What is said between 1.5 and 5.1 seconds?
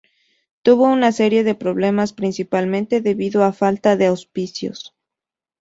problemas principalmente debido a falta de auspicios.